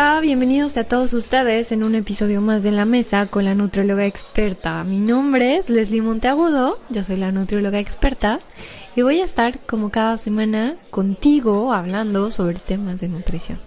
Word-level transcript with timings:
Hola, 0.00 0.20
bienvenidos 0.20 0.76
a 0.76 0.84
todos 0.84 1.12
ustedes 1.12 1.72
en 1.72 1.82
un 1.82 1.96
episodio 1.96 2.40
más 2.40 2.62
de 2.62 2.70
La 2.70 2.84
Mesa 2.84 3.26
con 3.26 3.44
la 3.44 3.56
nutrióloga 3.56 4.06
experta. 4.06 4.84
Mi 4.84 5.00
nombre 5.00 5.56
es 5.56 5.70
Leslie 5.70 6.02
Monteagudo, 6.02 6.78
yo 6.88 7.02
soy 7.02 7.16
la 7.16 7.32
nutrióloga 7.32 7.80
experta 7.80 8.38
y 8.94 9.02
voy 9.02 9.18
a 9.18 9.24
estar 9.24 9.58
como 9.58 9.90
cada 9.90 10.16
semana 10.16 10.76
contigo 10.90 11.72
hablando 11.72 12.30
sobre 12.30 12.60
temas 12.60 13.00
de 13.00 13.08
nutrición. 13.08 13.58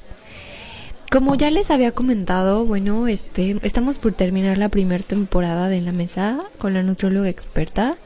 Como 1.11 1.35
ya 1.35 1.51
les 1.51 1.69
había 1.69 1.91
comentado, 1.91 2.65
bueno, 2.65 3.09
este, 3.09 3.57
estamos 3.61 3.97
por 3.97 4.13
terminar 4.13 4.57
la 4.57 4.69
primera 4.69 5.03
temporada 5.03 5.67
de 5.67 5.81
La 5.81 5.91
Mesa 5.91 6.39
con 6.59 6.73
la 6.73 6.81
nutrióloga 6.81 7.27
experta. 7.27 7.97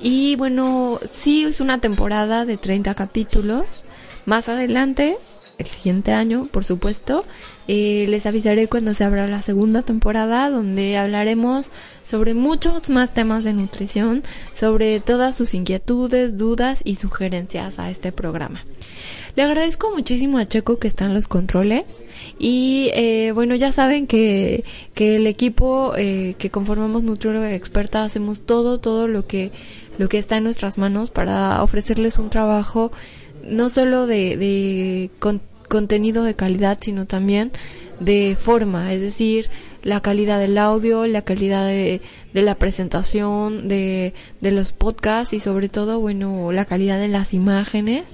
Y 0.00 0.34
bueno, 0.34 0.98
sí 1.08 1.44
es 1.44 1.60
una 1.60 1.80
temporada 1.80 2.44
de 2.44 2.56
30 2.56 2.96
capítulos. 2.96 3.84
Más 4.24 4.48
adelante 4.48 5.16
el 5.58 5.66
siguiente 5.66 6.12
año, 6.12 6.46
por 6.50 6.64
supuesto. 6.64 7.24
Eh, 7.68 8.06
les 8.08 8.26
avisaré 8.26 8.68
cuando 8.68 8.94
se 8.94 9.04
abra 9.04 9.26
la 9.26 9.42
segunda 9.42 9.82
temporada, 9.82 10.50
donde 10.50 10.96
hablaremos 10.96 11.66
sobre 12.06 12.34
muchos 12.34 12.90
más 12.90 13.12
temas 13.12 13.42
de 13.44 13.52
nutrición, 13.52 14.22
sobre 14.54 15.00
todas 15.00 15.36
sus 15.36 15.54
inquietudes, 15.54 16.36
dudas 16.36 16.82
y 16.84 16.96
sugerencias 16.96 17.78
a 17.78 17.90
este 17.90 18.12
programa. 18.12 18.64
Le 19.34 19.42
agradezco 19.42 19.90
muchísimo 19.94 20.38
a 20.38 20.48
Checo 20.48 20.78
que 20.78 20.88
está 20.88 21.04
en 21.04 21.12
los 21.12 21.28
controles 21.28 21.84
y 22.38 22.90
eh, 22.94 23.32
bueno 23.34 23.54
ya 23.54 23.70
saben 23.70 24.06
que, 24.06 24.64
que 24.94 25.16
el 25.16 25.26
equipo 25.26 25.92
eh, 25.94 26.36
que 26.38 26.48
conformamos 26.48 27.02
Nutrióloga 27.02 27.52
Experta 27.52 28.02
hacemos 28.02 28.40
todo 28.40 28.78
todo 28.78 29.08
lo 29.08 29.26
que 29.26 29.52
lo 29.98 30.08
que 30.08 30.16
está 30.16 30.38
en 30.38 30.44
nuestras 30.44 30.78
manos 30.78 31.10
para 31.10 31.62
ofrecerles 31.62 32.18
un 32.18 32.30
trabajo 32.30 32.92
no 33.48 33.68
solo 33.68 34.06
de, 34.06 34.36
de 34.36 35.10
contenido 35.68 36.24
de 36.24 36.34
calidad, 36.34 36.78
sino 36.80 37.06
también 37.06 37.52
de 38.00 38.36
forma, 38.38 38.92
es 38.92 39.00
decir, 39.00 39.48
la 39.82 40.00
calidad 40.00 40.40
del 40.40 40.58
audio, 40.58 41.06
la 41.06 41.22
calidad 41.22 41.66
de, 41.66 42.00
la 42.32 42.56
presentación, 42.56 43.68
de, 43.68 44.14
de, 44.40 44.50
los 44.50 44.72
podcasts 44.72 45.32
y 45.32 45.40
sobre 45.40 45.68
todo, 45.68 46.00
bueno, 46.00 46.50
la 46.52 46.64
calidad 46.64 46.98
de 46.98 47.08
las 47.08 47.32
imágenes. 47.32 48.04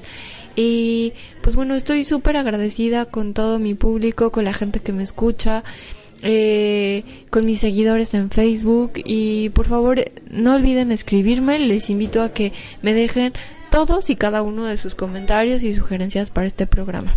Y 0.54 1.14
pues 1.40 1.56
bueno, 1.56 1.74
estoy 1.74 2.04
súper 2.04 2.36
agradecida 2.36 3.06
con 3.06 3.32
todo 3.32 3.58
mi 3.58 3.74
público, 3.74 4.30
con 4.30 4.44
la 4.44 4.52
gente 4.52 4.80
que 4.80 4.92
me 4.92 5.02
escucha. 5.02 5.64
Eh, 6.24 7.02
con 7.30 7.44
mis 7.44 7.58
seguidores 7.58 8.14
en 8.14 8.30
Facebook 8.30 8.92
y 9.04 9.48
por 9.48 9.66
favor 9.66 10.12
no 10.30 10.54
olviden 10.54 10.92
escribirme, 10.92 11.58
les 11.58 11.90
invito 11.90 12.22
a 12.22 12.32
que 12.32 12.52
me 12.80 12.94
dejen 12.94 13.32
todos 13.72 14.10
y 14.10 14.16
cada 14.16 14.42
uno 14.42 14.66
de 14.66 14.76
sus 14.76 14.94
comentarios 14.94 15.62
y 15.62 15.72
sugerencias 15.72 16.30
para 16.30 16.46
este 16.46 16.66
programa. 16.66 17.16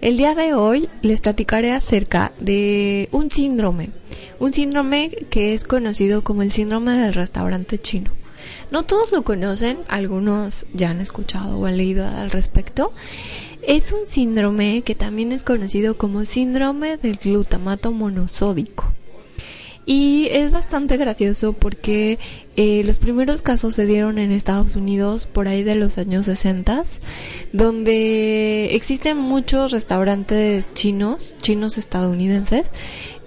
El 0.00 0.16
día 0.16 0.36
de 0.36 0.54
hoy 0.54 0.88
les 1.02 1.20
platicaré 1.20 1.72
acerca 1.72 2.30
de 2.38 3.08
un 3.10 3.28
síndrome, 3.28 3.90
un 4.38 4.52
síndrome 4.52 5.10
que 5.28 5.54
es 5.54 5.64
conocido 5.64 6.22
como 6.22 6.42
el 6.42 6.52
síndrome 6.52 6.96
del 6.96 7.14
restaurante 7.14 7.80
chino. 7.80 8.12
No 8.70 8.84
todos 8.84 9.10
lo 9.10 9.24
conocen, 9.24 9.78
algunos 9.88 10.66
ya 10.72 10.90
han 10.90 11.00
escuchado 11.00 11.58
o 11.58 11.66
han 11.66 11.78
leído 11.78 12.06
al 12.06 12.30
respecto. 12.30 12.92
Es 13.62 13.90
un 13.90 14.06
síndrome 14.06 14.82
que 14.82 14.94
también 14.94 15.32
es 15.32 15.42
conocido 15.42 15.98
como 15.98 16.24
síndrome 16.26 16.96
del 16.96 17.16
glutamato 17.16 17.90
monosódico. 17.90 18.92
Y 19.90 20.28
es 20.32 20.50
bastante 20.50 20.98
gracioso 20.98 21.54
porque 21.54 22.18
eh, 22.56 22.82
los 22.84 22.98
primeros 22.98 23.40
casos 23.40 23.74
se 23.74 23.86
dieron 23.86 24.18
en 24.18 24.32
Estados 24.32 24.76
Unidos 24.76 25.24
por 25.24 25.48
ahí 25.48 25.62
de 25.62 25.76
los 25.76 25.96
años 25.96 26.26
60, 26.26 26.84
donde 27.54 28.66
existen 28.74 29.16
muchos 29.16 29.72
restaurantes 29.72 30.68
chinos, 30.74 31.34
chinos 31.40 31.78
estadounidenses, 31.78 32.70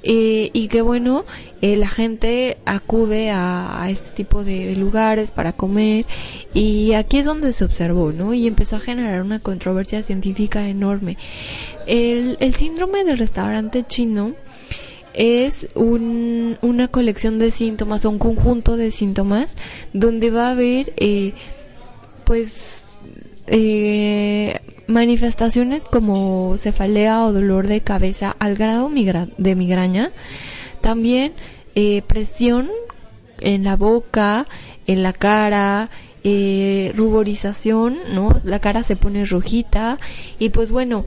eh, 0.04 0.52
y 0.54 0.68
que 0.68 0.84
bueno, 0.84 1.26
eh, 1.64 1.78
la 1.78 1.90
gente 1.90 2.60
acude 2.66 3.32
a, 3.32 3.88
este 3.90 4.12
tipo 4.12 4.44
de, 4.44 4.76
lugares 4.76 5.32
para 5.32 5.54
comer 5.54 6.06
y 6.54 6.94
aquí 6.94 7.18
es 7.18 7.26
donde 7.26 7.54
se 7.54 7.66
observó, 7.66 8.12
¿no? 8.12 8.36
Y 8.36 8.46
empezó 8.46 8.76
a 8.76 8.80
generar 8.80 9.24
una 9.24 9.40
controversia 9.40 10.04
científica 10.04 10.70
enorme. 10.70 11.18
El, 11.88 12.38
el 12.40 12.54
síndrome 12.54 13.04
del 13.04 13.18
restaurante 13.18 13.84
chino 13.88 14.36
es 15.14 15.68
un, 15.76 16.58
una 16.62 16.88
colección 16.88 17.40
de 17.40 17.52
síntomas 17.52 18.06
o 18.06 18.10
un 18.10 18.20
conjunto 18.20 18.78
de 18.78 18.92
síntomas 18.92 19.56
donde 19.94 20.32
va 20.32 20.48
a 20.48 20.52
haber 20.52 20.94
eh, 20.98 21.34
pues 22.24 23.00
eh, 23.48 24.60
manifestaciones 24.88 25.86
como 25.86 26.56
cefalea 26.58 27.24
o 27.26 27.34
dolor 27.34 27.68
de 27.68 27.82
cabeza 27.82 28.36
al 28.40 28.56
grado 28.56 28.90
de 29.38 29.56
migraña. 29.56 30.12
También 30.82 31.34
eh, 31.76 32.02
presión 32.08 32.70
en 33.40 33.64
la 33.64 33.76
boca 33.76 34.48
en 34.88 35.04
la 35.04 35.14
cara 35.14 35.90
ruborización 36.94 37.98
no 38.14 38.36
la 38.44 38.60
cara 38.60 38.84
se 38.84 38.96
pone 38.96 39.26
rojita 39.26 39.98
y 40.38 40.50
pues 40.50 40.72
bueno 40.72 41.04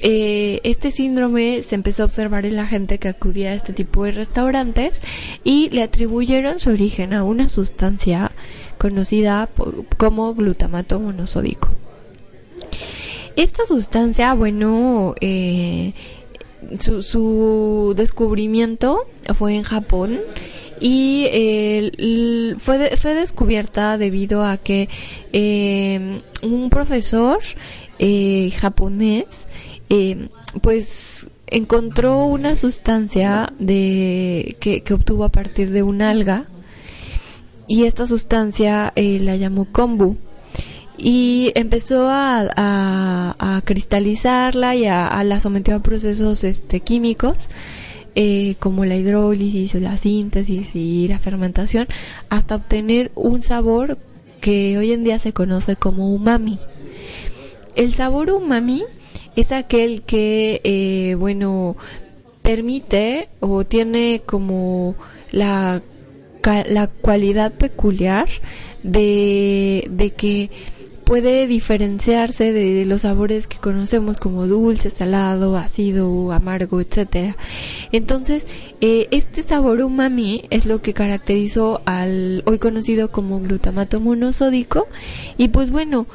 eh, 0.00 0.60
este 0.64 0.90
síndrome 0.90 1.62
se 1.62 1.74
empezó 1.74 2.02
a 2.02 2.06
observar 2.06 2.46
en 2.46 2.56
la 2.56 2.66
gente 2.66 2.98
que 2.98 3.08
acudía 3.08 3.50
a 3.50 3.54
este 3.54 3.72
tipo 3.72 4.04
de 4.04 4.12
restaurantes 4.12 5.00
y 5.44 5.70
le 5.70 5.82
atribuyeron 5.82 6.58
su 6.58 6.70
origen 6.70 7.14
a 7.14 7.24
una 7.24 7.48
sustancia 7.48 8.32
conocida 8.78 9.48
como 9.96 10.34
glutamato 10.34 11.00
monosódico. 11.00 11.70
Esta 13.36 13.66
sustancia, 13.66 14.34
bueno, 14.34 15.14
eh, 15.20 15.92
su, 16.78 17.94
descubrimiento 17.96 19.02
fue 19.34 19.56
en 19.56 19.62
Japón 19.62 20.20
y 20.80 21.26
fue, 22.58 22.96
fue 22.96 23.14
descubierta 23.14 23.98
debido 23.98 24.44
a 24.44 24.56
que 24.58 24.88
eh, 25.32 26.20
un 26.42 26.70
profesor 26.70 27.38
japonés 28.58 29.46
eh, 29.88 30.28
pues 30.62 31.28
encontró 31.46 32.24
una 32.24 32.56
sustancia 32.56 33.52
de 33.58 34.56
que, 34.60 34.82
obtuvo 34.92 35.24
a 35.24 35.28
partir 35.28 35.70
de 35.70 35.82
un 35.82 36.02
alga 36.02 36.46
y 37.68 37.84
esta 37.84 38.06
sustancia 38.06 38.92
eh, 38.96 39.18
la 39.20 39.36
llamó 39.36 39.66
kombu 39.66 40.16
y 40.98 41.52
empezó 41.54 42.08
a, 42.10 43.62
cristalizarla 43.64 44.76
y 44.76 44.86
a, 44.86 45.22
la 45.24 45.40
sometió 45.40 45.76
a 45.76 45.82
procesos 45.82 46.44
este, 46.44 46.80
químicos 46.80 47.36
eh, 48.14 48.54
como 48.60 48.84
la 48.84 48.96
hidrólisis, 48.96 49.74
la 49.74 49.98
síntesis 49.98 50.74
y 50.74 51.06
la 51.08 51.18
fermentación 51.18 51.86
hasta 52.28 52.56
obtener 52.56 53.10
un 53.14 53.42
sabor 53.42 53.98
que 54.40 54.78
hoy 54.78 54.92
en 54.92 55.04
día 55.04 55.18
se 55.18 55.32
conoce 55.32 55.76
como 55.76 56.10
umami. 56.14 56.58
El 57.74 57.92
sabor 57.92 58.30
umami 58.30 58.84
es 59.36 59.52
aquel 59.52 60.02
que, 60.02 60.60
eh, 60.64 61.14
bueno, 61.16 61.76
permite 62.42 63.28
o 63.40 63.64
tiene 63.64 64.22
como 64.24 64.94
la, 65.30 65.82
la 66.42 66.86
cualidad 66.86 67.52
peculiar 67.52 68.28
de, 68.82 69.88
de 69.90 70.10
que 70.10 70.50
puede 71.06 71.46
diferenciarse 71.46 72.52
de 72.52 72.84
los 72.84 73.02
sabores 73.02 73.46
que 73.46 73.58
conocemos 73.58 74.16
como 74.16 74.48
dulce, 74.48 74.90
salado, 74.90 75.56
ácido, 75.56 76.32
amargo, 76.32 76.80
etcétera. 76.80 77.36
Entonces, 77.92 78.44
eh, 78.80 79.06
este 79.12 79.42
sabor 79.42 79.82
umami 79.82 80.46
es 80.50 80.66
lo 80.66 80.82
que 80.82 80.94
caracterizó 80.94 81.80
al 81.84 82.42
hoy 82.44 82.58
conocido 82.58 83.12
como 83.12 83.40
glutamato 83.40 84.00
monosódico 84.00 84.88
y 85.38 85.48
pues 85.48 85.70
bueno, 85.70 86.06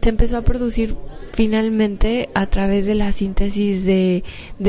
se 0.00 0.08
empezó 0.08 0.38
a 0.38 0.42
producir 0.42 0.96
finalmente 1.38 2.30
a 2.34 2.46
través 2.46 2.84
de 2.84 2.96
la 2.96 3.12
síntesis 3.12 3.84
de, 3.84 4.24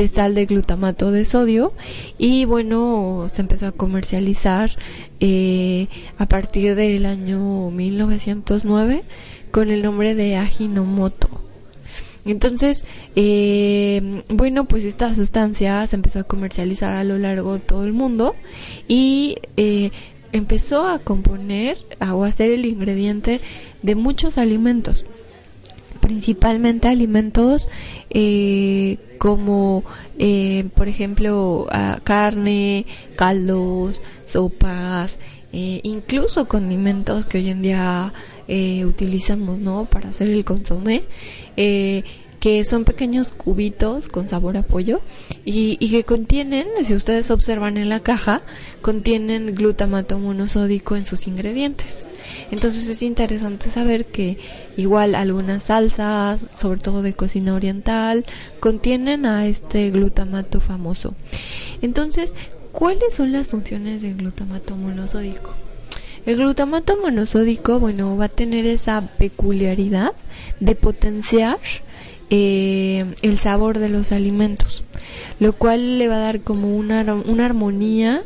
sal 0.06 0.36
de 0.36 0.46
glutamato 0.46 1.10
de 1.10 1.24
sodio 1.24 1.72
y 2.16 2.44
bueno 2.44 3.26
se 3.32 3.42
empezó 3.42 3.66
a 3.66 3.72
comercializar 3.72 4.70
eh, 5.18 5.88
a 6.16 6.26
partir 6.26 6.76
del 6.76 7.06
año 7.06 7.72
1909 7.72 9.02
con 9.50 9.68
el 9.68 9.82
nombre 9.82 10.14
de 10.14 10.36
Ajinomoto. 10.36 11.28
Entonces, 12.24 12.84
eh, 13.16 14.22
bueno, 14.28 14.66
pues 14.66 14.84
esta 14.84 15.12
sustancia 15.12 15.84
se 15.88 15.96
empezó 15.96 16.20
a 16.20 16.24
comercializar 16.24 16.94
a 16.94 17.02
lo 17.02 17.18
largo 17.18 17.54
de 17.54 17.58
todo 17.58 17.82
el 17.82 17.92
mundo 17.92 18.32
y 18.86 19.38
eh, 19.56 19.90
empezó 20.30 20.86
a 20.86 21.00
componer 21.00 21.76
o 22.12 22.22
a 22.22 22.30
ser 22.30 22.52
el 22.52 22.64
ingrediente 22.64 23.40
de 23.82 23.96
muchos 23.96 24.38
alimentos 24.38 25.04
principalmente 26.10 26.88
alimentos 26.88 27.68
eh, 28.10 28.98
como 29.18 29.84
eh, 30.18 30.64
por 30.74 30.88
ejemplo 30.88 31.68
carne, 32.02 32.84
caldos, 33.14 34.00
sopas, 34.26 35.20
eh, 35.52 35.80
incluso 35.84 36.48
condimentos 36.48 37.26
que 37.26 37.38
hoy 37.38 37.50
en 37.50 37.62
día 37.62 38.12
utilizamos 38.84 39.60
no 39.60 39.84
para 39.84 40.08
hacer 40.08 40.28
el 40.30 40.44
consomé 40.44 41.04
que 42.40 42.64
son 42.64 42.86
pequeños 42.86 43.28
cubitos 43.28 44.08
con 44.08 44.28
sabor 44.30 44.56
a 44.56 44.62
pollo 44.62 45.02
y, 45.44 45.76
que 45.76 46.04
contienen, 46.04 46.66
si 46.82 46.94
ustedes 46.94 47.30
observan 47.30 47.76
en 47.76 47.90
la 47.90 48.00
caja, 48.00 48.40
contienen 48.80 49.54
glutamato 49.54 50.18
monosódico 50.18 50.96
en 50.96 51.04
sus 51.04 51.26
ingredientes. 51.26 52.06
Entonces 52.50 52.88
es 52.88 53.02
interesante 53.02 53.68
saber 53.68 54.06
que 54.06 54.38
igual 54.78 55.14
algunas 55.14 55.64
salsas, 55.64 56.40
sobre 56.56 56.80
todo 56.80 57.02
de 57.02 57.12
cocina 57.12 57.54
oriental, 57.54 58.24
contienen 58.58 59.26
a 59.26 59.46
este 59.46 59.90
glutamato 59.90 60.60
famoso. 60.60 61.14
Entonces, 61.82 62.32
¿cuáles 62.72 63.14
son 63.14 63.32
las 63.32 63.48
funciones 63.48 64.00
del 64.00 64.16
glutamato 64.16 64.76
monosódico? 64.76 65.52
El 66.24 66.36
glutamato 66.36 66.96
monosódico, 66.96 67.78
bueno, 67.78 68.16
va 68.16 68.26
a 68.26 68.28
tener 68.28 68.66
esa 68.66 69.02
peculiaridad 69.18 70.12
de 70.60 70.74
potenciar 70.74 71.58
eh, 72.30 73.04
el 73.22 73.38
sabor 73.38 73.78
de 73.78 73.88
los 73.88 74.12
alimentos, 74.12 74.84
lo 75.40 75.52
cual 75.52 75.98
le 75.98 76.08
va 76.08 76.16
a 76.16 76.20
dar 76.20 76.40
como 76.40 76.76
una, 76.76 77.02
una 77.02 77.44
armonía 77.44 78.22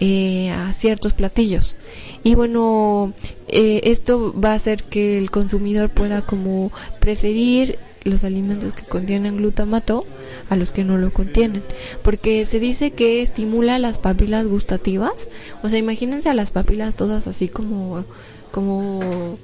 eh, 0.00 0.50
a 0.50 0.72
ciertos 0.72 1.12
platillos. 1.14 1.76
Y 2.22 2.34
bueno, 2.34 3.12
eh, 3.48 3.80
esto 3.84 4.34
va 4.38 4.52
a 4.52 4.54
hacer 4.54 4.84
que 4.84 5.18
el 5.18 5.30
consumidor 5.30 5.90
pueda 5.90 6.22
como 6.22 6.70
preferir 7.00 7.78
los 8.04 8.24
alimentos 8.24 8.72
que 8.72 8.84
contienen 8.84 9.36
glutamato 9.36 10.06
a 10.48 10.56
los 10.56 10.72
que 10.72 10.84
no 10.84 10.96
lo 10.96 11.12
contienen. 11.12 11.62
Porque 12.02 12.46
se 12.46 12.60
dice 12.60 12.92
que 12.92 13.22
estimula 13.22 13.78
las 13.78 13.98
papilas 13.98 14.46
gustativas. 14.46 15.28
O 15.62 15.68
sea, 15.68 15.78
imagínense 15.78 16.28
a 16.28 16.34
las 16.34 16.50
papilas 16.50 16.96
todas 16.96 17.26
así 17.26 17.48
como, 17.48 18.04
como, 18.52 19.38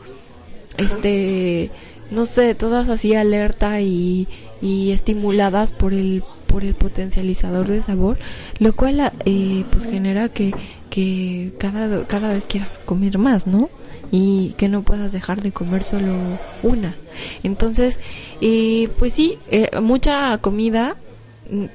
este, 0.78 1.70
no 2.10 2.26
sé, 2.26 2.54
todas 2.54 2.88
así 2.88 3.14
alerta 3.14 3.80
y, 3.80 4.28
y 4.60 4.92
estimuladas 4.92 5.72
por 5.72 5.92
el 5.92 6.22
por 6.46 6.64
el 6.64 6.74
potencializador 6.74 7.66
de 7.66 7.82
sabor, 7.82 8.16
lo 8.60 8.74
cual 8.74 9.12
eh, 9.24 9.64
pues 9.70 9.84
genera 9.84 10.28
que, 10.30 10.54
que 10.88 11.52
cada, 11.58 12.06
cada 12.06 12.32
vez 12.32 12.44
quieras 12.44 12.80
comer 12.84 13.18
más, 13.18 13.46
¿no? 13.46 13.68
Y 14.10 14.54
que 14.56 14.68
no 14.68 14.82
puedas 14.82 15.12
dejar 15.12 15.42
de 15.42 15.52
comer 15.52 15.82
solo 15.82 16.14
una. 16.62 16.96
Entonces, 17.42 17.98
eh, 18.40 18.88
pues 18.98 19.12
sí, 19.12 19.38
eh, 19.50 19.68
mucha 19.82 20.38
comida 20.38 20.96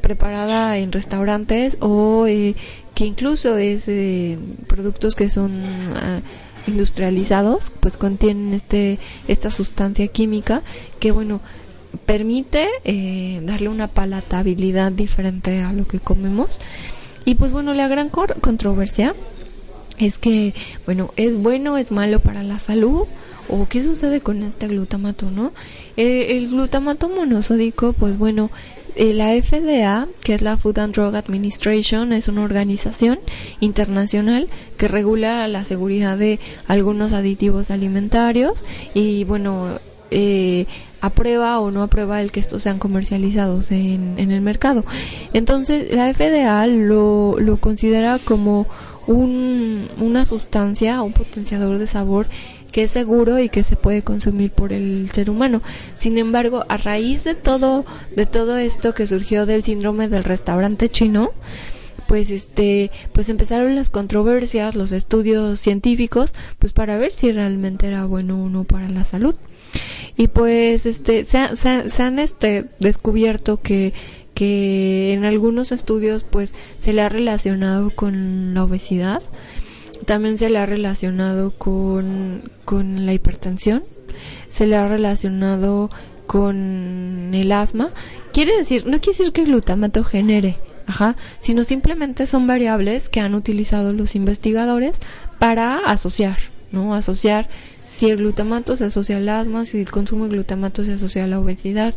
preparada 0.02 0.78
en 0.78 0.92
restaurantes 0.92 1.78
o 1.80 2.26
eh, 2.28 2.56
que 2.96 3.06
incluso 3.06 3.58
es 3.58 3.86
productos 4.68 5.16
que 5.16 5.30
son 5.30 5.64
ah, 5.96 6.22
industrializados 6.68 7.72
pues 7.80 7.98
contienen 7.98 8.54
este 8.54 9.00
esta 9.28 9.52
sustancia 9.52 10.08
química 10.08 10.62
que 11.00 11.12
bueno 11.12 11.42
permite 12.06 12.68
darle 13.44 13.70
una 13.70 13.88
palatabilidad 13.88 14.92
diferente 14.92 15.62
a 15.62 15.74
lo 15.74 15.88
que 15.88 16.00
comemos 16.00 16.60
y 17.26 17.36
pues 17.36 17.52
bueno 17.52 17.74
la 17.74 17.88
gran 17.88 18.10
controversia 18.10 19.14
es 19.98 20.18
que 20.18 20.54
bueno 20.86 21.12
es 21.16 21.38
bueno 21.38 21.78
es 21.78 21.92
malo 21.92 22.20
para 22.20 22.44
la 22.44 22.60
salud 22.60 23.08
o 23.52 23.68
qué 23.68 23.84
sucede 23.84 24.22
con 24.22 24.44
este 24.44 24.68
glutamato, 24.68 25.30
¿no? 25.30 25.52
Eh, 25.98 26.38
el 26.38 26.50
glutamato 26.50 27.10
monosódico, 27.10 27.94
pues 27.94 28.18
bueno, 28.18 28.50
eh, 28.50 28.81
la 28.96 29.30
FDA, 29.42 30.08
que 30.24 30.34
es 30.34 30.42
la 30.42 30.58
Food 30.58 30.80
and 30.80 30.94
Drug 30.94 31.16
Administration, 31.16 32.14
es 32.14 32.28
una 32.28 32.44
organización 32.44 33.20
internacional 33.60 34.50
que 34.78 34.88
regula 34.88 35.48
la 35.48 35.64
seguridad 35.64 36.18
de 36.18 36.40
algunos 36.68 37.14
aditivos 37.14 37.72
alimentarios 37.72 38.64
y 38.94 39.24
bueno, 39.24 39.80
eh, 40.12 40.66
aprueba 41.00 41.60
o 41.60 41.72
no 41.72 41.84
aprueba 41.84 42.22
el 42.22 42.32
que 42.32 42.40
estos 42.40 42.64
sean 42.64 42.80
comercializados 42.80 43.72
en, 43.72 44.16
en 44.18 44.32
el 44.32 44.42
mercado. 44.42 44.86
Entonces, 45.34 45.94
la 45.94 46.14
FDA 46.14 46.68
lo, 46.68 47.38
lo 47.40 47.58
considera 47.58 48.20
como 48.24 48.68
un, 49.08 49.90
una 50.00 50.26
sustancia, 50.26 51.02
un 51.02 51.14
potenciador 51.14 51.80
de 51.80 51.88
sabor 51.88 52.28
que 52.72 52.84
es 52.84 52.92
seguro 52.92 53.40
y 53.40 53.50
que 53.50 53.64
se 53.64 53.76
puede 53.76 54.02
consumir 54.02 54.52
por 54.52 54.74
el 54.74 55.10
ser 55.12 55.30
humano. 55.30 55.62
Sin 55.98 56.18
embargo, 56.18 56.66
a 56.70 56.78
raíz 56.78 57.24
de 57.24 57.36
todo, 57.36 57.86
de 58.16 58.26
todo 58.26 58.58
esto 58.58 58.94
que 58.94 59.08
surgió 59.08 59.46
del 59.46 59.64
síndrome 59.64 60.08
del 60.08 60.24
restaurante 60.24 60.90
chino, 60.90 61.32
pues 62.08 62.30
este 62.30 62.92
pues 63.14 63.30
empezaron 63.30 63.74
las 63.74 63.90
controversias 63.90 64.76
los 64.76 64.92
estudios 64.92 65.62
científicos 65.62 66.34
pues 66.60 66.74
para 66.74 66.98
ver 66.98 67.14
si 67.14 67.32
realmente 67.32 67.88
era 67.88 68.04
bueno 68.04 68.44
o 68.44 68.50
no 68.50 68.66
para 68.66 68.90
la 68.90 69.06
salud 69.06 69.36
y 70.18 70.28
pues 70.28 70.86
este 70.86 71.24
se, 71.24 71.56
se 71.56 72.04
han 72.04 72.20
este 72.20 72.66
descubierto 72.82 73.62
que 73.62 73.94
que 74.34 75.14
en 75.14 75.24
algunos 75.24 75.72
estudios 75.72 76.26
pues 76.30 76.54
se 76.80 76.92
le 76.92 77.02
ha 77.02 77.08
relacionado 77.08 77.92
con 77.92 78.54
la 78.54 78.64
obesidad 78.64 79.22
también 80.12 80.38
se 80.38 80.50
le 80.50 80.58
ha 80.58 80.66
relacionado 80.66 81.52
con, 81.52 82.52
con 82.66 83.06
la 83.06 83.14
hipertensión, 83.14 83.82
se 84.50 84.68
le 84.68 84.76
ha 84.76 84.86
relacionado 84.86 85.90
con 86.28 87.32
el 87.34 87.50
asma. 87.54 87.92
Quiere 88.34 88.58
decir, 88.58 88.86
no 88.86 89.00
quiere 89.00 89.18
decir 89.18 89.32
que 89.32 89.44
el 89.44 89.48
glutamato 89.48 90.04
genere, 90.04 90.58
ajá, 90.86 91.16
sino 91.40 91.64
simplemente 91.64 92.28
son 92.28 92.46
variables 92.46 93.08
que 93.08 93.22
han 93.22 93.36
utilizado 93.36 93.94
los 93.94 94.16
investigadores 94.16 94.98
para 95.40 95.78
asociar, 95.78 96.40
¿no? 96.74 96.94
Asociar 96.94 97.48
si 97.92 98.10
el 98.10 98.18
glutamato 98.18 98.78
se 98.78 98.86
asocia 98.86 99.18
al 99.18 99.28
asma, 99.28 99.66
si 99.66 99.82
el 99.82 99.92
consumo 99.92 100.24
de 100.24 100.32
glutamato 100.32 100.86
se 100.86 100.94
asocia 100.94 101.26
a 101.26 101.28
la 101.28 101.42
obesidad 101.42 101.94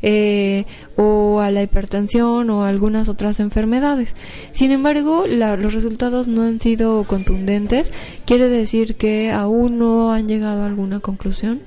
eh, 0.00 0.64
o 0.96 1.40
a 1.40 1.50
la 1.50 1.62
hipertensión 1.62 2.48
o 2.48 2.64
a 2.64 2.70
algunas 2.70 3.10
otras 3.10 3.40
enfermedades. 3.40 4.14
Sin 4.52 4.70
embargo, 4.70 5.26
los 5.26 5.74
resultados 5.74 6.28
no 6.28 6.44
han 6.44 6.60
sido 6.60 7.04
contundentes. 7.04 7.92
Quiere 8.24 8.48
decir 8.48 8.96
que 8.96 9.32
aún 9.32 9.78
no 9.78 10.12
han 10.12 10.28
llegado 10.28 10.62
a 10.62 10.66
alguna 10.66 11.00
conclusión 11.00 11.60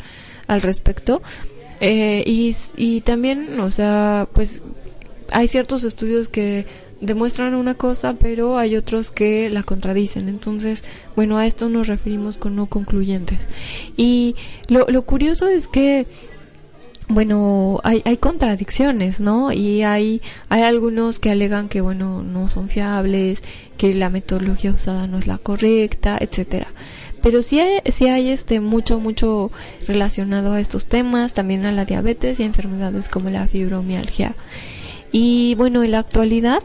al 0.48 0.64
respecto. 0.64 1.22
Eh, 1.80 2.24
y 2.26 3.02
también, 3.02 3.60
o 3.60 3.70
sea, 3.70 4.28
pues 4.34 4.64
hay 5.32 5.48
ciertos 5.48 5.84
estudios 5.84 6.30
que 6.30 6.66
demuestran 7.02 7.56
una 7.56 7.76
cosa, 7.76 8.14
pero 8.14 8.57
hay 8.57 8.76
otros 8.76 9.12
que 9.12 9.50
la 9.50 9.64
contradicen. 9.64 10.30
Entonces, 10.30 10.83
bueno, 11.16 11.38
a 11.38 11.45
esto 11.45 11.69
nos 11.69 11.88
referimos 11.88 12.38
con 12.38 12.56
no 12.56 12.68
concluyentes. 12.68 13.48
Y 13.95 14.36
lo, 14.68 14.86
lo 14.88 15.04
curioso 15.04 15.48
es 15.48 15.68
que 15.68 16.07
bueno, 17.10 17.80
hay, 17.83 18.02
hay 18.04 18.18
contradicciones, 18.18 19.21
¿no? 19.21 19.54
Y 19.54 19.83
hay, 19.83 20.21
hay 20.50 20.64
algunos 20.64 21.19
que 21.19 21.31
alegan 21.31 21.69
que, 21.69 21.80
bueno, 21.80 22.21
no 22.21 22.50
son 22.50 22.68
fiables, 22.68 23.44
que 23.78 23.94
la 23.94 24.10
metodología 24.10 24.71
usada 24.71 25.07
no 25.07 25.18
es 25.18 25.26
la 25.26 25.38
correcta, 25.38 26.18
etcétera. 26.19 26.68
Pero 27.21 27.42
sí 27.42 27.60
hay, 27.60 27.80
sí 27.92 28.07
hay 28.07 28.30
este 28.30 28.60
mucho, 28.60 29.00
mucho 29.00 29.52
relacionado 29.88 30.52
a 30.52 30.60
estos 30.60 30.86
temas, 30.86 31.33
también 31.33 31.66
a 31.66 31.71
la 31.71 31.86
diabetes 31.86 32.40
y 32.40 32.44
a 32.44 32.45
enfermedades 32.45 33.07
como 33.07 33.30
la 33.30 33.48
fibromialgia. 33.48 34.36
Y 35.11 35.56
bueno, 35.56 35.83
en 35.83 35.92
la 35.92 35.99
actualidad 35.99 36.59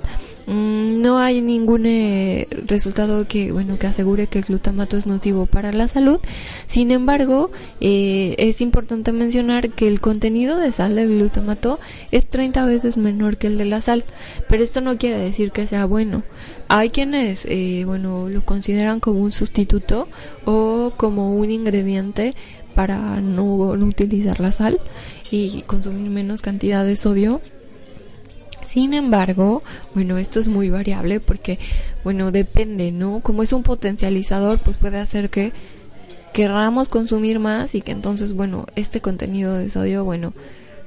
mm, 0.47 1.01
no 1.01 1.19
hay 1.19 1.41
ningún 1.41 1.87
eh, 1.87 2.49
resultado 2.67 3.27
que 3.29 3.53
bueno 3.53 3.79
que 3.79 3.87
asegure 3.87 4.27
que 4.27 4.41
el 4.41 4.45
glutamato 4.45 4.97
es 4.97 5.07
nocivo 5.07 5.47
para 5.47 5.73
la 5.73 5.89
salud. 5.89 6.19
Sin 6.67 6.91
embargo, 6.91 7.51
eh, 7.81 8.35
es 8.39 8.61
importante 8.61 9.13
mencionar 9.13 9.71
que 9.71 9.87
el 9.87 10.01
contenido 10.01 10.57
de 10.59 10.73
sal 10.73 10.97
del 10.97 11.17
glutamato 11.19 11.79
es 12.11 12.27
30 12.27 12.65
veces 12.65 12.97
menor 12.97 13.37
que 13.37 13.47
el 13.47 13.59
de 13.59 13.65
la 13.65 13.81
sal, 13.81 14.05
pero 14.49 14.65
esto 14.65 14.81
no 14.81 14.99
quiere 14.99 15.19
decir 15.19 15.53
que 15.53 15.67
sea 15.67 15.85
bueno. 15.85 16.23
Hay 16.69 16.91
quienes 16.91 17.45
eh, 17.47 17.85
bueno 17.87 18.29
lo 18.29 18.45
consideran 18.45 18.99
como 18.99 19.21
un 19.21 19.33
sustituto 19.33 20.09
o 20.45 20.93
como 20.97 21.37
un 21.37 21.51
ingrediente 21.51 22.35
para 22.75 23.21
no, 23.21 23.77
no 23.77 23.87
utilizar 23.87 24.41
la 24.41 24.51
sal 24.51 24.81
y 25.31 25.63
consumir 25.63 26.11
menos 26.11 26.43
cantidad 26.43 26.85
de 26.85 26.97
sodio 26.97 27.41
sin 28.73 28.95
embargo, 28.95 29.63
bueno, 29.95 30.17
esto 30.17 30.41
es 30.41 30.49
muy 30.49 30.71
variable 30.71 31.21
porque, 31.21 31.59
bueno, 32.05 32.33
depende, 32.33 32.91
¿no? 32.91 33.21
Como 33.21 33.43
es 33.43 33.53
un 33.53 33.63
potencializador, 33.63 34.61
pues 34.61 34.79
puede 34.79 34.99
hacer 34.99 35.29
que 35.29 35.53
querramos 36.33 36.89
consumir 36.89 37.39
más 37.39 37.75
y 37.75 37.83
que 37.83 37.93
entonces, 37.93 38.33
bueno, 38.33 38.65
este 38.75 39.03
contenido 39.03 39.59
de 39.59 39.69
sodio, 39.69 40.05
bueno, 40.05 40.33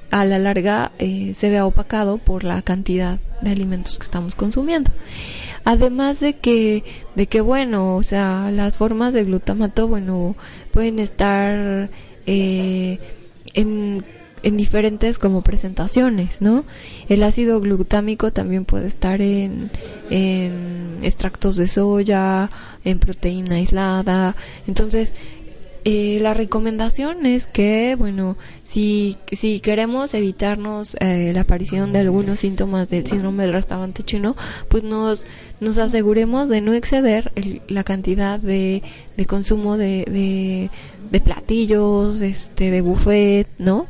a 0.09 0.25
la 0.25 0.39
larga 0.39 0.93
eh, 0.97 1.33
se 1.35 1.51
vea 1.51 1.67
opacado 1.67 2.17
por 2.17 2.43
la 2.43 2.63
cantidad 2.63 3.19
de 3.41 3.51
alimentos 3.51 3.99
que 3.99 4.05
estamos 4.05 4.33
consumiendo. 4.33 4.89
Además 5.63 6.19
de 6.19 6.33
que, 6.33 6.83
de 7.13 7.27
que 7.27 7.41
bueno, 7.41 7.97
o 7.97 8.03
sea, 8.03 8.49
las 8.51 8.77
formas 8.77 9.13
de 9.13 9.25
glutamato, 9.25 9.87
bueno, 9.87 10.35
pueden 10.71 10.97
estar 10.97 11.91
eh, 12.25 12.97
en 13.53 14.03
en 14.45 14.57
diferentes 14.57 15.17
como 15.17 15.41
presentaciones, 15.41 16.39
¿no? 16.39 16.65
El 17.09 17.23
ácido 17.23 17.59
glutámico 17.59 18.31
también 18.31 18.63
puede 18.63 18.87
estar 18.87 19.19
en, 19.19 19.71
en 20.11 20.99
extractos 21.01 21.55
de 21.55 21.67
soya, 21.67 22.51
en 22.83 22.99
proteína 22.99 23.55
aislada. 23.55 24.35
Entonces, 24.67 25.13
eh, 25.83 26.19
la 26.21 26.35
recomendación 26.35 27.25
es 27.25 27.47
que, 27.47 27.95
bueno, 27.97 28.37
si, 28.63 29.17
si 29.31 29.61
queremos 29.61 30.13
evitarnos 30.13 30.95
eh, 30.99 31.31
la 31.33 31.41
aparición 31.41 31.91
de 31.91 31.99
algunos 31.99 32.39
síntomas 32.39 32.87
del 32.89 33.07
síndrome 33.07 33.45
del 33.45 33.53
restaurante 33.53 34.03
chino, 34.03 34.35
pues 34.67 34.83
nos, 34.83 35.25
nos 35.59 35.79
aseguremos 35.79 36.49
de 36.49 36.61
no 36.61 36.75
exceder 36.75 37.31
la 37.67 37.83
cantidad 37.83 38.39
de, 38.39 38.83
de 39.17 39.25
consumo 39.25 39.75
de, 39.75 40.05
de, 40.07 40.69
de 41.09 41.19
platillos, 41.19 42.21
este, 42.21 42.69
de 42.69 42.81
buffet, 42.81 43.47
¿no? 43.57 43.87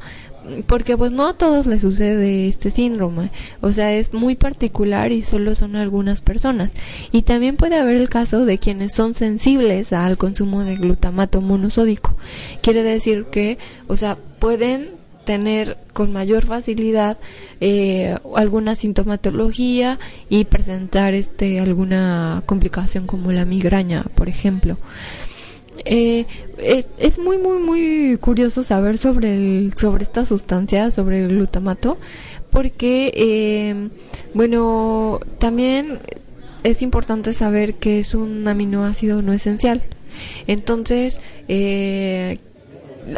Porque 0.68 0.98
pues 0.98 1.12
no 1.12 1.28
a 1.28 1.38
todos 1.38 1.66
les 1.66 1.82
sucede 1.82 2.48
este 2.48 2.72
síndrome, 2.72 3.32
o 3.62 3.72
sea, 3.72 3.94
es 3.94 4.14
muy 4.14 4.36
particular 4.36 5.12
y 5.12 5.22
solo 5.22 5.56
son 5.56 5.76
algunas 5.76 6.22
personas. 6.22 6.72
Y 7.12 7.24
también 7.24 7.56
puede 7.56 7.78
haber 7.78 7.96
el 7.96 8.10
caso 8.10 8.46
de 8.46 8.58
quienes 8.58 8.94
son 8.94 9.14
sensibles 9.14 9.94
al 9.94 10.18
consumo 10.18 10.64
de 10.64 10.76
glutamato 10.76 11.42
monosódico. 11.42 12.16
Quiere 12.62 12.84
decir 12.84 13.26
que, 13.32 13.58
o 13.88 13.98
sea, 13.98 14.18
pueden 14.40 14.90
tener 15.26 15.78
con 15.92 16.14
mayor 16.14 16.46
facilidad 16.46 17.18
eh, 17.60 18.16
alguna 18.36 18.76
sintomatología 18.76 19.98
y 20.30 20.46
presentar 20.46 21.14
este 21.14 21.60
alguna 21.60 22.44
complicación 22.46 23.08
como 23.08 23.32
la 23.32 23.46
migraña, 23.46 24.04
por 24.16 24.30
ejemplo. 24.30 24.78
Eh, 25.84 26.26
eh, 26.58 26.86
es 26.98 27.20
muy 27.20 27.38
muy 27.38 27.60
muy 27.60 28.18
curioso 28.18 28.64
saber 28.64 28.98
sobre 28.98 29.36
el, 29.36 29.74
sobre 29.76 30.04
esta 30.04 30.26
sustancia 30.26 30.90
sobre 30.90 31.24
el 31.24 31.30
glutamato 31.30 31.98
porque 32.50 33.12
eh, 33.14 33.90
bueno 34.34 35.20
también 35.38 36.00
es 36.64 36.82
importante 36.82 37.34
saber 37.34 37.76
que 37.76 38.00
es 38.00 38.16
un 38.16 38.48
aminoácido 38.48 39.22
no 39.22 39.34
esencial. 39.34 39.84
Entonces 40.48 41.20
eh, 41.48 42.40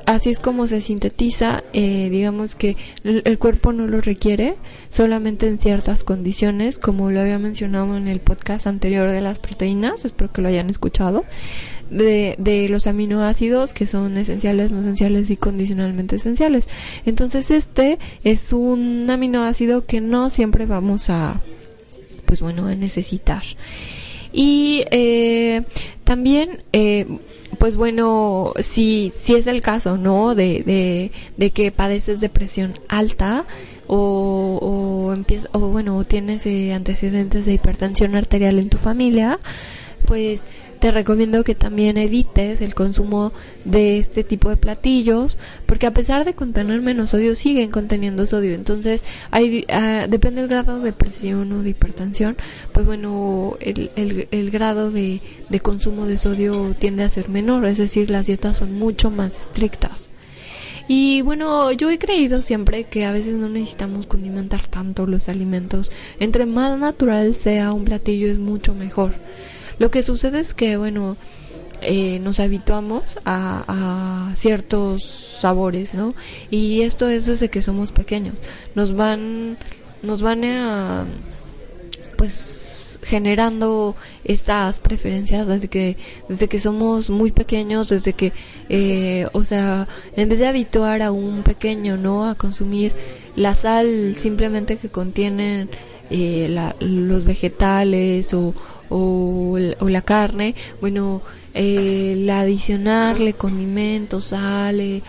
así 0.06 0.30
es 0.30 0.40
como 0.40 0.68
se 0.68 0.82
sintetiza, 0.82 1.64
eh, 1.74 2.10
digamos 2.10 2.56
que 2.56 2.76
el, 3.04 3.38
cuerpo 3.38 3.74
no 3.74 3.88
lo 3.88 4.02
requiere, 4.02 4.56
solamente 4.90 5.48
en 5.48 5.60
ciertas 5.60 6.04
condiciones, 6.04 6.78
como 6.80 7.12
lo 7.12 7.22
había 7.22 7.40
mencionado 7.40 7.96
en 7.98 8.08
el 8.08 8.20
podcast 8.20 8.68
anterior 8.68 9.10
de 9.10 9.22
las 9.22 9.40
proteínas, 9.40 10.06
espero 10.06 10.32
que 10.32 10.42
lo 10.42 10.50
hayan 10.50 10.70
escuchado, 10.70 11.26
de, 11.90 12.36
de 12.38 12.68
los 12.70 12.88
aminoácidos 12.88 13.74
que 13.74 13.88
son 13.88 14.18
esenciales, 14.18 14.72
no 14.72 14.82
esenciales 14.82 15.30
y 15.30 15.38
condicionalmente 15.38 16.18
esenciales. 16.18 16.68
Entonces 17.06 17.50
este 17.52 17.98
es 18.24 18.52
un 18.52 19.10
aminoácido 19.10 19.86
que 19.86 20.02
no 20.02 20.30
siempre 20.30 20.66
vamos 20.66 21.10
a, 21.10 21.42
pues 22.26 22.42
bueno, 22.42 22.68
a 22.68 22.76
necesitar. 22.76 23.44
Y 24.40 24.86
eh, 24.92 25.64
también, 26.04 26.62
eh, 26.72 27.08
pues 27.58 27.76
bueno, 27.76 28.54
si, 28.60 29.12
si 29.16 29.34
es 29.34 29.48
el 29.48 29.62
caso, 29.62 29.98
¿no? 29.98 30.36
De, 30.36 31.10
de, 31.36 31.50
que 31.50 31.72
padeces 31.72 32.20
depresión 32.20 32.78
alta 32.88 33.46
o, 33.88 34.60
o, 35.08 35.12
empieza, 35.12 35.50
o 35.54 35.60
bueno, 35.70 36.06
tienes 36.06 36.46
eh, 36.46 36.72
antecedentes 36.74 37.48
de 37.48 37.54
hipertensión 37.56 38.16
arterial 38.16 38.60
en 38.60 38.70
tu 38.70 38.78
familia, 38.78 39.40
pues 40.06 40.42
te 40.80 40.92
recomiendo 40.92 41.44
que 41.44 41.56
también 41.56 41.98
evites 41.98 42.62
el 42.62 42.76
consumo 42.76 43.32
de 43.66 44.00
este 44.00 44.24
tipo 44.24 44.50
de 44.50 44.58
platillos 44.58 45.38
porque 45.66 45.88
a 45.88 45.92
pesar 45.92 46.26
de 46.26 46.34
contener 46.34 46.82
menos 46.82 47.12
sodio 47.12 47.36
siguen 47.36 47.72
conteniendo 47.72 48.26
sodio 48.26 48.54
entonces 48.54 49.04
hay, 49.32 49.66
ah, 49.70 50.08
depende 50.10 50.42
del 50.42 50.50
grado 50.50 50.80
de 50.80 50.94
presión 50.94 51.52
o 51.54 51.64
de 51.64 51.70
hipertensión 51.70 52.38
pues 52.72 52.86
bueno 52.86 53.58
el, 53.60 53.92
el, 53.96 54.28
el 54.32 54.52
grado 54.52 54.92
de, 54.92 55.22
de 55.50 55.60
consumo 55.60 56.06
de 56.06 56.18
sodio 56.18 56.76
tiende 56.78 57.04
a 57.04 57.10
ser 57.10 57.30
menor 57.30 57.66
es 57.66 57.78
decir 57.78 58.10
las 58.10 58.28
dietas 58.28 58.58
son 58.58 58.74
mucho 58.74 59.12
más 59.12 59.38
estrictas 59.38 60.10
y 60.88 61.22
bueno, 61.22 61.72
yo 61.74 61.90
he 61.90 62.00
creído 62.00 62.42
siempre 62.42 62.86
que 62.86 63.04
a 63.04 63.12
veces 63.12 63.36
no 63.36 63.50
necesitamos 63.50 64.08
condimentar 64.08 64.66
tanto 64.68 65.06
los 65.06 65.28
alimentos. 65.28 65.92
Entre 66.20 66.46
más 66.46 66.80
natural 66.80 67.36
sea 67.36 67.74
un 67.74 67.84
platillo 67.84 68.30
es 68.30 68.38
mucho 68.38 68.74
mejor. 68.74 69.14
Lo 69.80 69.92
que 69.92 70.04
sucede 70.04 70.40
es 70.40 70.54
que, 70.54 70.78
bueno, 70.78 71.18
eh, 71.82 72.20
nos 72.20 72.40
habituamos 72.40 73.20
a, 73.24 73.64
a, 73.68 74.36
ciertos 74.36 75.04
sabores, 75.40 75.94
¿no? 75.94 76.16
Y 76.50 76.82
esto 76.82 77.08
es 77.08 77.28
desde 77.28 77.50
que 77.50 77.62
somos 77.62 77.92
pequeños. 77.92 78.36
Nos 78.74 78.96
van, 78.96 79.58
nos 80.02 80.22
van 80.22 80.44
a, 80.44 81.06
pues, 82.18 83.00
generando 83.04 83.96
estas 84.24 84.80
preferencias 84.80 85.48
desde 85.48 85.68
que, 85.68 85.98
desde 86.28 86.48
que 86.48 86.60
somos 86.60 87.10
muy 87.10 87.32
pequeños, 87.32 87.90
desde 87.90 88.14
que, 88.14 88.34
eh, 88.70 89.28
o 89.34 89.44
sea, 89.44 89.88
en 90.16 90.30
vez 90.30 90.40
de 90.40 90.48
habituar 90.48 91.02
a 91.02 91.12
un 91.12 91.44
pequeño, 91.44 91.96
¿no? 91.98 92.28
A 92.28 92.36
consumir 92.36 92.94
la 93.36 93.56
sal 93.56 94.16
simplemente 94.18 94.78
que 94.78 94.90
contienen 94.90 95.70
eh, 96.10 96.48
la, 96.50 96.76
los 96.80 97.24
vegetales 97.24 98.34
o, 98.34 98.54
o, 98.90 99.58
la 99.58 100.02
carne, 100.02 100.56
bueno, 100.82 101.22
eh, 101.54 102.16
la 102.18 102.42
adicionarle 102.42 103.34
condimentos, 103.34 104.26
sale, 104.26 105.04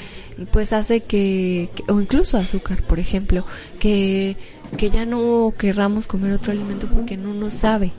pues 0.50 0.73
hace 0.73 1.00
que, 1.00 1.70
o 1.88 2.00
incluso 2.00 2.38
azúcar, 2.38 2.82
por 2.82 2.99
ejemplo, 2.99 3.44
que, 3.78 4.37
que 4.76 4.90
ya 4.90 5.06
no 5.06 5.52
querramos 5.58 6.06
comer 6.06 6.32
otro 6.32 6.52
alimento 6.52 6.88
porque 6.88 7.16
no 7.16 7.35
nos 7.35 7.54
sabe. 7.54 7.92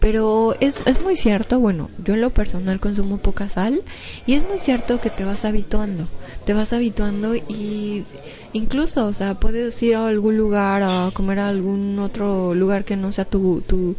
Pero 0.00 0.54
es, 0.60 0.82
es 0.86 1.02
muy 1.02 1.16
cierto, 1.16 1.60
bueno, 1.60 1.88
yo 2.04 2.14
en 2.14 2.20
lo 2.20 2.30
personal 2.30 2.80
consumo 2.80 3.18
poca 3.18 3.48
sal 3.48 3.82
y 4.26 4.34
es 4.34 4.46
muy 4.48 4.58
cierto 4.58 5.00
que 5.00 5.10
te 5.10 5.24
vas 5.24 5.44
habituando, 5.44 6.08
te 6.44 6.54
vas 6.54 6.72
habituando 6.72 7.34
y 7.34 8.04
incluso, 8.52 9.06
o 9.06 9.12
sea, 9.12 9.38
puedes 9.38 9.80
ir 9.82 9.96
a 9.96 10.08
algún 10.08 10.36
lugar 10.36 10.82
a 10.82 11.10
comer 11.14 11.38
a 11.38 11.48
algún 11.48 11.98
otro 11.98 12.54
lugar 12.54 12.84
que 12.84 12.96
no 12.96 13.12
sea 13.12 13.24
tu, 13.24 13.62
tu 13.62 13.96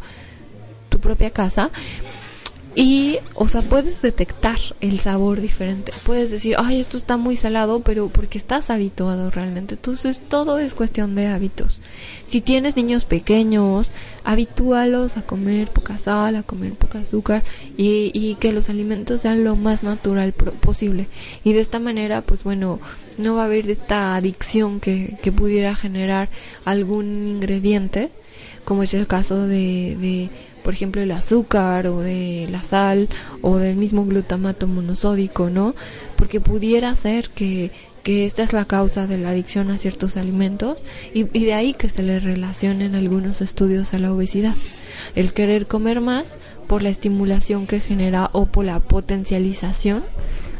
propia 1.04 1.30
casa 1.30 1.70
y, 2.76 3.18
o 3.34 3.46
sea, 3.46 3.62
puedes 3.62 4.02
detectar 4.02 4.58
el 4.80 4.98
sabor 4.98 5.40
diferente. 5.40 5.92
Puedes 6.04 6.32
decir, 6.32 6.56
ay, 6.58 6.80
esto 6.80 6.96
está 6.96 7.16
muy 7.16 7.36
salado, 7.36 7.80
pero 7.80 8.08
porque 8.08 8.36
estás 8.36 8.68
habituado 8.68 9.30
realmente. 9.30 9.74
Entonces, 9.74 10.20
todo 10.28 10.58
es 10.58 10.74
cuestión 10.74 11.14
de 11.14 11.28
hábitos. 11.28 11.80
Si 12.26 12.40
tienes 12.40 12.74
niños 12.74 13.04
pequeños, 13.04 13.92
habitúalos 14.24 15.16
a 15.16 15.22
comer 15.22 15.68
poca 15.68 15.98
sal, 15.98 16.34
a 16.34 16.42
comer 16.42 16.72
poca 16.74 17.00
azúcar 17.00 17.44
y, 17.76 18.36
que 18.40 18.52
los 18.52 18.68
alimentos 18.68 19.20
sean 19.20 19.44
lo 19.44 19.54
más 19.54 19.84
natural 19.84 20.32
posible. 20.32 21.06
Y 21.44 21.52
de 21.52 21.60
esta 21.60 21.78
manera, 21.78 22.22
pues 22.22 22.42
bueno, 22.42 22.80
no 23.18 23.36
va 23.36 23.42
a 23.42 23.46
haber 23.46 23.70
esta 23.70 24.16
adicción 24.16 24.80
que, 24.80 25.16
que 25.22 25.30
pudiera 25.30 25.76
generar 25.76 26.28
algún 26.64 27.28
ingrediente, 27.28 28.10
como 28.64 28.82
es 28.82 28.94
el 28.94 29.06
caso 29.06 29.46
de 29.46 30.30
por 30.64 30.72
ejemplo, 30.72 31.02
el 31.02 31.10
azúcar 31.10 31.86
o 31.86 32.00
de 32.00 32.48
la 32.50 32.62
sal 32.62 33.10
o 33.42 33.58
del 33.58 33.76
mismo 33.76 34.06
glutamato 34.06 34.66
monosódico, 34.66 35.50
¿no? 35.50 35.74
Porque 36.16 36.40
pudiera 36.40 36.96
ser 36.96 37.28
que, 37.28 37.70
que 38.02 38.24
esta 38.24 38.42
es 38.42 38.54
la 38.54 38.64
causa 38.64 39.06
de 39.06 39.18
la 39.18 39.28
adicción 39.28 39.70
a 39.70 39.76
ciertos 39.76 40.16
alimentos 40.16 40.82
y, 41.12 41.24
de 41.24 41.52
ahí 41.52 41.74
que 41.74 41.90
se 41.90 42.02
le 42.02 42.18
relacionen 42.18 42.94
algunos 42.94 43.42
estudios 43.42 43.92
a 43.92 43.98
la 43.98 44.12
obesidad. 44.12 44.54
El 45.14 45.34
querer 45.34 45.66
comer 45.66 46.00
más 46.00 46.36
por 46.66 46.82
la 46.82 46.88
estimulación 46.88 47.66
que 47.66 47.78
genera 47.78 48.30
o 48.32 48.46
por 48.46 48.64
la 48.64 48.80
potencialización 48.80 50.02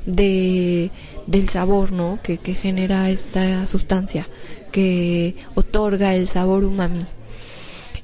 de, 0.05 0.91
del 1.27 1.49
sabor, 1.49 1.93
¿no? 1.93 2.19
Que, 2.23 2.37
que 2.37 2.55
genera 2.55 3.09
esta 3.09 3.67
sustancia 3.67 4.29
que 4.71 5.35
otorga 5.55 6.15
el 6.15 6.29
sabor 6.29 6.65
umami. 6.65 7.01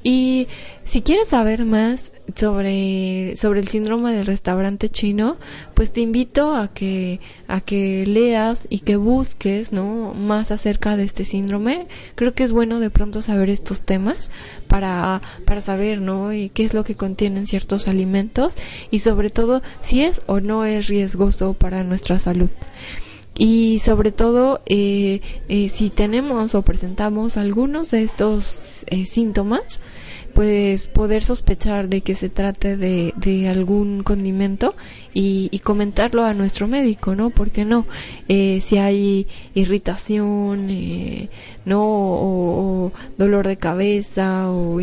Y 0.02 0.48
si 0.84 1.02
quieres 1.02 1.28
saber 1.28 1.64
más 1.64 2.14
sobre, 2.34 3.36
sobre 3.36 3.60
el 3.60 3.68
síndrome 3.68 4.12
del 4.12 4.26
restaurante 4.26 4.88
chino, 4.88 5.36
pues 5.74 5.92
te 5.92 6.00
invito 6.00 6.54
a 6.54 6.68
que, 6.68 7.20
a 7.48 7.60
que 7.60 8.06
leas 8.06 8.66
y 8.70 8.80
que 8.80 8.96
busques, 8.96 9.72
¿no? 9.72 10.14
Más 10.14 10.50
acerca 10.50 10.96
de 10.96 11.04
este 11.04 11.24
síndrome. 11.24 11.86
Creo 12.14 12.34
que 12.34 12.44
es 12.44 12.52
bueno 12.52 12.80
de 12.80 12.90
pronto 12.90 13.20
saber 13.22 13.50
estos 13.50 13.82
temas 13.82 14.30
para, 14.68 15.20
para 15.44 15.60
saber, 15.60 16.00
¿no? 16.00 16.32
Y 16.32 16.48
qué 16.48 16.64
es 16.64 16.74
lo 16.74 16.84
que 16.84 16.94
contienen 16.94 17.46
ciertos 17.46 17.88
alimentos 17.88 18.54
y 18.90 19.00
sobre 19.00 19.30
todo 19.30 19.62
si 19.80 20.02
es 20.02 20.22
o 20.26 20.40
no 20.40 20.64
es 20.64 20.88
riesgoso 20.88 21.54
para 21.54 21.84
nuestra 21.84 22.18
salud 22.18 22.50
y 23.36 23.78
sobre 23.78 24.12
todo 24.12 24.60
eh, 24.66 25.20
eh, 25.48 25.68
si 25.70 25.90
tenemos 25.90 26.54
o 26.54 26.62
presentamos 26.62 27.36
algunos 27.36 27.90
de 27.90 28.02
estos 28.02 28.84
eh, 28.88 29.06
síntomas 29.06 29.80
pues 30.34 30.88
poder 30.88 31.24
sospechar 31.24 31.88
de 31.88 32.02
que 32.02 32.14
se 32.14 32.28
trate 32.28 32.76
de, 32.76 33.14
de 33.16 33.48
algún 33.48 34.02
condimento 34.02 34.74
y, 35.12 35.48
y, 35.50 35.58
comentarlo 35.58 36.24
a 36.24 36.34
nuestro 36.34 36.68
médico, 36.68 37.16
¿no? 37.16 37.30
Porque 37.30 37.64
no, 37.64 37.84
eh, 38.28 38.60
si 38.62 38.78
hay 38.78 39.26
irritación, 39.54 40.68
¿no? 41.64 41.82
O, 41.84 42.86
o, 42.86 42.92
dolor 43.18 43.48
de 43.48 43.56
cabeza 43.56 44.50
o 44.50 44.78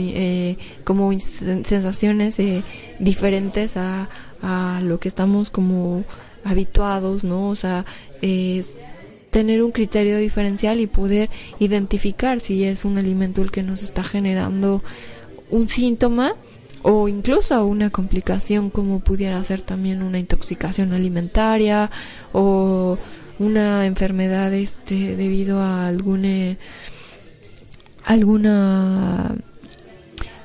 como 0.84 1.18
sensaciones 1.18 2.38
diferentes 3.00 3.78
a, 3.78 4.10
a 4.42 4.82
lo 4.84 5.00
que 5.00 5.08
estamos 5.08 5.50
como 5.50 6.04
habituados, 6.50 7.24
¿no? 7.24 7.50
O 7.50 7.56
sea, 7.56 7.86
tener 9.30 9.62
un 9.62 9.72
criterio 9.72 10.18
diferencial 10.18 10.80
y 10.80 10.88
poder 10.88 11.30
identificar 11.60 12.40
si 12.40 12.64
es 12.64 12.86
un 12.86 12.98
alimento 12.98 13.42
el 13.42 13.52
que 13.52 13.64
nos 13.64 13.84
está 13.84 14.04
generando 14.04 14.84
un 15.50 15.70
síntoma 15.70 16.34
o 16.82 17.08
incluso 17.08 17.66
una 17.66 17.90
complicación 17.90 18.70
como 18.70 19.00
pudiera 19.00 19.44
ser 19.44 19.62
también 19.62 20.02
una 20.02 20.20
intoxicación 20.20 20.94
alimentaria 20.94 21.92
o 22.34 22.98
una 23.40 23.86
enfermedad 23.86 24.54
este 24.54 25.16
debido 25.16 25.62
a 25.62 25.88
alguna 25.88 26.58
alguna 28.06 29.36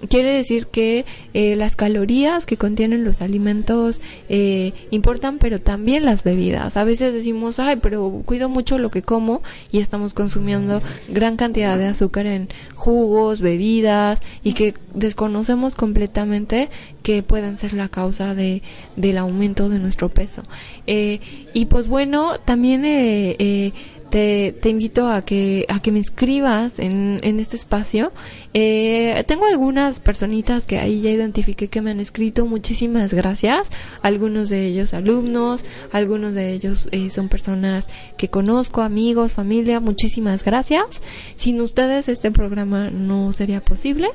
quiere 0.07 0.31
decir 0.31 0.67
que 0.67 1.05
eh, 1.33 1.55
las 1.55 1.75
calorías 1.75 2.45
que 2.45 2.57
contienen 2.57 3.03
los 3.03 3.21
alimentos 3.21 3.99
eh, 4.29 4.73
importan, 4.91 5.37
pero 5.39 5.59
también 5.59 6.05
las 6.05 6.23
bebidas. 6.23 6.77
A 6.77 6.83
veces 6.83 7.13
decimos, 7.13 7.59
ay, 7.59 7.77
pero 7.81 8.21
cuido 8.25 8.49
mucho 8.49 8.77
lo 8.77 8.89
que 8.89 9.01
como 9.01 9.41
y 9.71 9.79
estamos 9.79 10.13
consumiendo 10.13 10.81
gran 11.09 11.35
cantidad 11.35 11.77
de 11.77 11.87
azúcar 11.87 12.25
en 12.25 12.49
jugos, 12.75 13.41
bebidas 13.41 14.19
y 14.43 14.53
que 14.53 14.73
desconocemos 14.93 15.75
completamente 15.75 16.69
que 17.03 17.23
pueden 17.23 17.57
ser 17.57 17.73
la 17.73 17.89
causa 17.89 18.35
de, 18.35 18.61
del 18.95 19.17
aumento 19.17 19.69
de 19.69 19.79
nuestro 19.79 20.09
peso. 20.09 20.43
Eh, 20.87 21.19
y 21.53 21.65
pues 21.65 21.87
bueno, 21.87 22.39
también 22.39 22.83
eh, 22.85 23.73
te, 24.09 24.69
invito 24.69 25.07
a 25.07 25.23
que, 25.23 25.65
a 25.69 25.81
que 25.81 25.91
me 25.91 25.99
escribas 25.99 26.79
en, 26.79 27.19
en 27.23 27.39
este 27.39 27.55
espacio. 27.55 28.11
Eh, 28.53 29.23
tengo 29.27 29.45
algunas 29.45 29.99
personitas 29.99 30.65
que 30.65 30.79
ahí 30.79 31.01
ya 31.01 31.11
identifiqué 31.11 31.67
que 31.67 31.81
me 31.81 31.91
han 31.91 31.99
escrito. 31.99 32.45
Muchísimas 32.45 33.13
gracias. 33.13 33.69
Algunos 34.01 34.49
de 34.49 34.65
ellos 34.65 34.93
alumnos, 34.93 35.63
algunos 35.91 36.33
de 36.33 36.53
ellos 36.53 36.89
eh, 36.91 37.09
son 37.09 37.29
personas 37.29 37.87
que 38.17 38.29
conozco, 38.29 38.81
amigos, 38.81 39.33
familia. 39.33 39.79
Muchísimas 39.79 40.43
gracias. 40.43 40.83
Sin 41.35 41.61
ustedes 41.61 42.09
este 42.09 42.31
programa 42.31 42.89
no 42.89 43.31
sería 43.33 43.61
posible. 43.61 44.09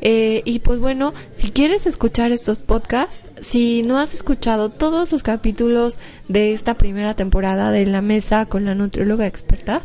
Eh, 0.00 0.42
y 0.44 0.58
pues 0.58 0.80
bueno, 0.80 1.14
si 1.36 1.50
quieres 1.50 1.86
escuchar 1.86 2.32
estos 2.32 2.60
podcasts, 2.62 3.31
si 3.42 3.82
no 3.82 3.98
has 3.98 4.14
escuchado 4.14 4.70
todos 4.70 5.12
los 5.12 5.22
capítulos 5.22 5.98
de 6.28 6.54
esta 6.54 6.74
primera 6.74 7.14
temporada 7.14 7.70
de 7.70 7.84
La 7.84 8.00
Mesa 8.00 8.46
con 8.46 8.64
la 8.64 8.74
nutrióloga 8.74 9.26
experta, 9.26 9.82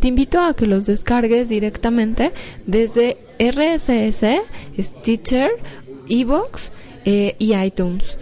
te 0.00 0.08
invito 0.08 0.40
a 0.40 0.54
que 0.54 0.66
los 0.66 0.84
descargues 0.86 1.48
directamente 1.48 2.32
desde 2.66 3.16
RSS, 3.38 4.42
Stitcher, 4.78 5.50
Evox 6.08 6.70
eh, 7.04 7.36
y 7.38 7.54
iTunes. 7.54 8.18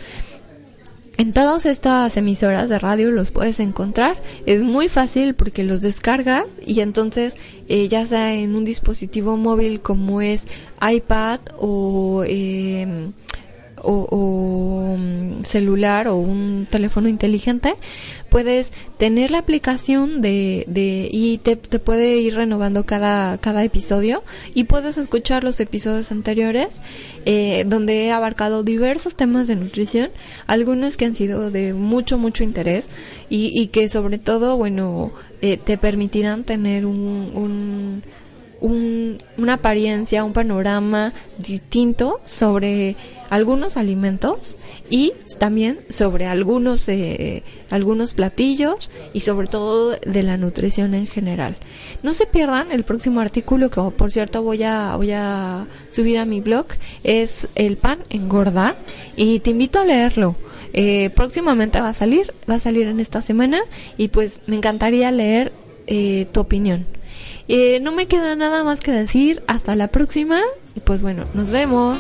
En 1.16 1.33
todas 1.33 1.64
estas 1.64 2.16
emisoras 2.16 2.68
de 2.68 2.79
radio 2.79 3.11
los 3.11 3.31
puedes 3.31 3.61
encontrar. 3.61 4.16
Es 4.47 4.64
muy 4.64 4.88
fácil 4.88 5.35
porque 5.35 5.62
los 5.62 5.81
descargas 5.81 6.44
y 6.66 6.81
entonces 6.81 7.37
eh, 7.68 7.87
ya 7.87 8.05
sea 8.05 8.35
en 8.35 8.57
un 8.57 8.64
dispositivo 8.64 9.37
móvil 9.37 9.81
como 9.81 10.20
es 10.20 10.47
iPad 10.81 11.38
o 11.57 12.25
eh, 12.27 13.12
o, 13.85 14.97
mm, 14.99 15.44
celular 15.44 16.09
o 16.09 16.16
un 16.16 16.66
teléfono 16.70 17.09
inteligente, 17.09 17.75
puedes 18.29 18.70
tener 18.99 19.31
la 19.31 19.38
aplicación 19.38 20.20
de, 20.20 20.64
de 20.66 21.09
y 21.12 21.38
te, 21.38 21.57
te, 21.57 21.79
puede 21.79 22.16
ir 22.16 22.35
renovando 22.35 22.85
cada, 22.85 23.38
cada 23.38 23.62
episodio 23.62 24.23
y 24.55 24.64
puedes 24.64 24.99
escuchar 24.99 25.44
los 25.44 25.61
episodios 25.61 26.11
anteriores 26.11 26.68
eh, 27.27 27.64
donde 27.66 28.05
he 28.05 28.12
abarcado 28.12 28.62
diversos 28.62 29.14
temas 29.16 29.47
de 29.47 29.57
nutrición, 29.57 30.11
algunos 30.47 30.97
que 30.97 31.05
han 31.05 31.14
sido 31.14 31.51
de 31.51 31.75
mucho, 31.75 32.18
mucho 32.18 32.44
interés 32.44 32.87
y, 33.29 33.51
y 33.59 33.68
que 33.68 33.88
sobre 33.88 34.18
todo, 34.18 34.57
bueno, 34.57 35.12
eh, 35.47 35.59
te 35.59 35.77
permitirán 35.77 36.44
tener 36.44 36.87
un, 36.87 38.03
un 38.64 39.18
una 39.37 39.55
apariencia, 39.55 40.24
un 40.24 40.33
panorama 40.33 41.12
distinto 41.38 42.20
sobre 42.24 42.96
algunos 43.29 43.77
alimentos 43.77 44.57
y 44.88 45.12
también 45.38 45.81
sobre 45.90 46.27
algunos 46.27 46.88
eh, 46.88 47.42
algunos 47.70 48.14
platillos 48.14 48.90
y 49.12 49.20
sobre 49.20 49.48
todo 49.48 49.90
de 49.90 50.22
la 50.22 50.38
nutrición 50.38 50.94
en 50.94 51.07
general. 51.07 51.57
No 52.03 52.14
se 52.14 52.27
pierdan 52.27 52.72
el 52.72 52.85
próximo 52.85 53.20
artículo 53.20 53.70
que 53.70 53.83
por 53.83 54.11
cierto 54.11 54.42
voy 54.42 54.62
a 54.62 54.96
voy 54.96 55.12
a 55.12 55.66
subir 55.90 56.18
a 56.18 56.24
mi 56.24 56.40
blog 56.40 56.66
es 57.03 57.48
el 57.57 57.77
pan 57.77 57.98
engorda 58.09 58.77
y 59.14 59.40
te 59.40 59.50
invito 59.50 59.81
a 59.81 59.85
leerlo. 59.85 60.37
Eh, 60.72 61.11
próximamente 61.11 61.81
va 61.81 61.90
a 61.90 61.94
salir, 61.94 62.35
va 62.50 62.55
a 62.55 62.59
salir 62.59 62.88
en 62.88 62.98
esta 62.98 63.20
semana 63.20 63.61
y 63.98 64.09
pues 64.09 64.40
me 64.46 64.57
encantaría 64.57 65.12
leer 65.12 65.53
eh, 65.87 66.27
tu 66.33 66.40
opinión. 66.40 66.87
Eh, 67.48 67.80
no 67.80 67.92
me 67.92 68.06
queda 68.06 68.37
nada 68.37 68.64
más 68.64 68.80
que 68.80 68.90
decir. 68.92 69.42
Hasta 69.46 69.76
la 69.76 69.88
próxima. 69.88 70.40
Y 70.74 70.80
pues 70.80 71.02
bueno, 71.02 71.24
nos 71.34 71.50
vemos. 71.50 71.98